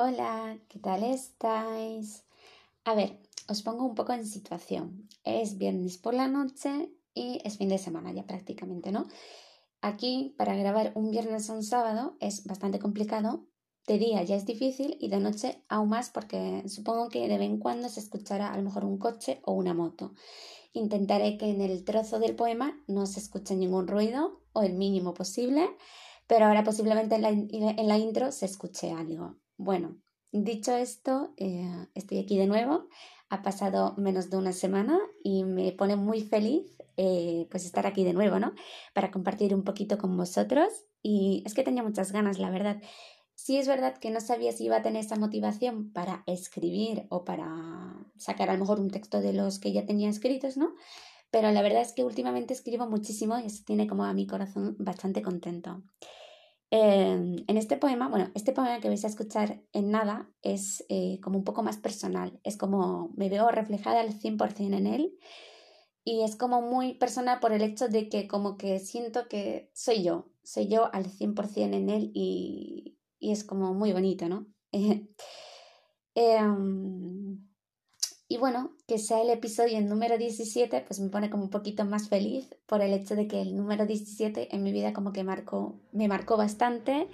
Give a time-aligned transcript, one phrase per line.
[0.00, 2.24] Hola, ¿qué tal estáis?
[2.84, 5.08] A ver, os pongo un poco en situación.
[5.24, 9.08] Es viernes por la noche y es fin de semana ya prácticamente, ¿no?
[9.80, 13.48] Aquí para grabar un viernes o un sábado es bastante complicado.
[13.88, 17.50] De día ya es difícil y de noche aún más porque supongo que de vez
[17.50, 20.14] en cuando se escuchará a lo mejor un coche o una moto.
[20.74, 25.12] Intentaré que en el trozo del poema no se escuche ningún ruido o el mínimo
[25.12, 25.68] posible,
[26.28, 29.38] pero ahora posiblemente en la, en la intro se escuche algo.
[29.58, 29.96] Bueno,
[30.30, 32.86] dicho esto, eh, estoy aquí de nuevo.
[33.28, 38.04] Ha pasado menos de una semana y me pone muy feliz eh, pues estar aquí
[38.04, 38.54] de nuevo, ¿no?
[38.94, 40.68] Para compartir un poquito con vosotros.
[41.02, 42.80] Y es que tenía muchas ganas, la verdad.
[43.34, 47.24] Sí es verdad que no sabía si iba a tener esa motivación para escribir o
[47.24, 50.74] para sacar a lo mejor un texto de los que ya tenía escritos, ¿no?
[51.32, 54.76] Pero la verdad es que últimamente escribo muchísimo y eso tiene como a mi corazón
[54.78, 55.82] bastante contento.
[56.70, 61.18] Em, en este poema, bueno, este poema que vais a escuchar en nada es eh,
[61.22, 65.18] como un poco más personal, es como me veo reflejada al 100% en él
[66.04, 70.02] y es como muy personal por el hecho de que como que siento que soy
[70.02, 74.46] yo, soy yo al 100% en él y, y es como muy bonito, ¿no?
[74.72, 76.38] eh,
[78.28, 82.08] y bueno, que sea el episodio número 17, pues me pone como un poquito más
[82.08, 85.76] feliz por el hecho de que el número 17 en mi vida como que marcó,
[85.92, 87.08] me marcó bastante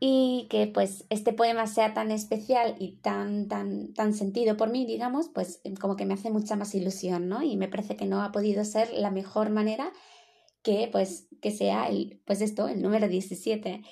[0.00, 4.84] y que pues este poema sea tan especial y tan, tan, tan sentido por mí,
[4.84, 7.42] digamos, pues como que me hace mucha más ilusión, ¿no?
[7.44, 9.92] Y me parece que no ha podido ser la mejor manera
[10.62, 13.82] que pues que sea el, pues esto, el número 17.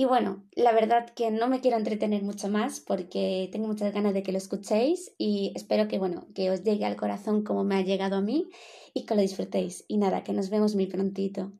[0.00, 4.14] Y bueno, la verdad que no me quiero entretener mucho más porque tengo muchas ganas
[4.14, 7.74] de que lo escuchéis y espero que bueno, que os llegue al corazón como me
[7.74, 8.48] ha llegado a mí
[8.94, 9.84] y que lo disfrutéis.
[9.88, 11.50] Y nada, que nos vemos muy prontito.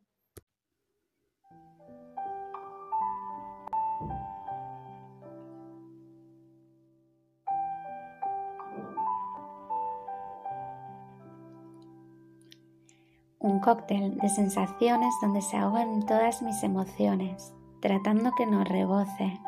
[13.41, 19.41] Un cóctel de sensaciones donde se ahogan todas mis emociones tratando que no reboce,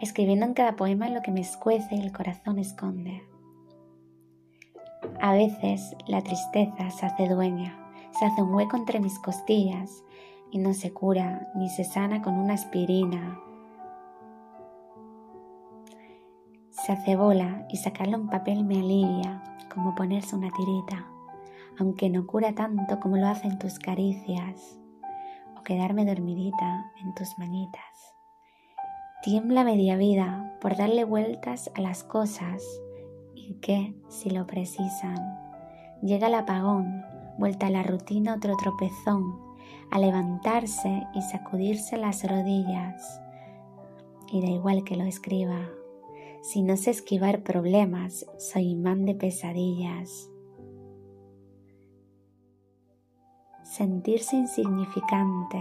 [0.00, 3.22] escribiendo en cada poema lo que me escuece y el corazón esconde.
[5.20, 7.78] A veces la tristeza se hace dueña,
[8.18, 10.04] se hace un hueco entre mis costillas
[10.50, 13.40] y no se cura ni se sana con una aspirina.
[16.70, 19.42] Se hace bola y sacarle un papel me alivia,
[19.72, 21.06] como ponerse una tirita,
[21.78, 24.78] aunque no cura tanto como lo hacen tus caricias
[25.66, 28.14] quedarme dormidita en tus manitas.
[29.24, 32.62] Tiembla media vida por darle vueltas a las cosas
[33.34, 35.16] y que, si lo precisan,
[36.02, 37.02] llega el apagón,
[37.36, 39.40] vuelta a la rutina otro tropezón,
[39.90, 43.20] a levantarse y sacudirse las rodillas.
[44.32, 45.68] Y da igual que lo escriba,
[46.42, 50.30] si no sé esquivar problemas, soy imán de pesadillas.
[53.66, 55.60] Sentirse insignificante,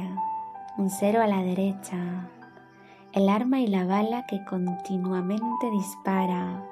[0.78, 2.30] un cero a la derecha,
[3.14, 6.64] el arma y la bala que continuamente dispara,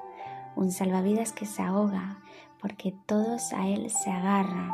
[0.56, 2.20] un salvavidas que se ahoga
[2.62, 4.72] porque todos a él se agarran.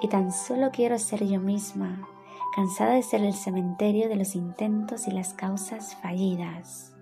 [0.00, 2.06] Y tan solo quiero ser yo misma,
[2.54, 6.94] cansada de ser el cementerio de los intentos y las causas fallidas.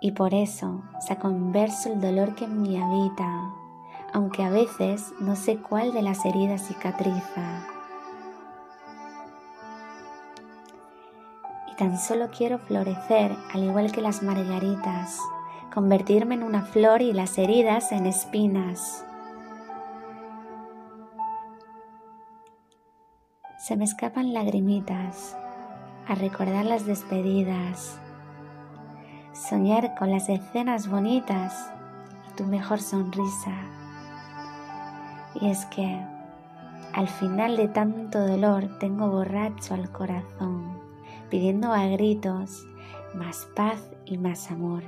[0.00, 3.54] Y por eso saco en verso el dolor que mí habita,
[4.12, 7.66] aunque a veces no sé cuál de las heridas cicatriza.
[11.70, 15.18] Y tan solo quiero florecer al igual que las margaritas,
[15.72, 19.06] convertirme en una flor y las heridas en espinas.
[23.58, 25.36] Se me escapan lagrimitas
[26.06, 27.98] a recordar las despedidas,
[29.32, 31.70] soñar con las escenas bonitas
[32.28, 33.81] y tu mejor sonrisa.
[35.40, 36.00] Y es que
[36.92, 40.78] al final de tanto dolor tengo borracho al corazón,
[41.30, 42.66] pidiendo a gritos
[43.14, 44.82] más paz y más amor.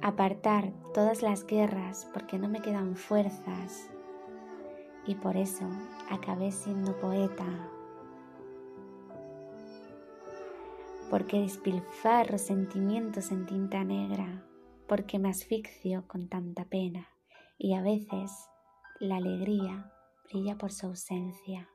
[0.00, 3.88] Apartar todas las guerras porque no me quedan fuerzas
[5.06, 5.64] y por eso
[6.10, 7.71] acabé siendo poeta
[11.12, 14.46] porque despilfarro sentimientos en tinta negra,
[14.88, 17.06] porque me asfixio con tanta pena
[17.58, 18.30] y a veces
[18.98, 19.92] la alegría
[20.24, 21.68] brilla por su ausencia.